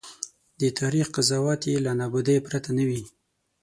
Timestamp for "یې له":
1.71-1.91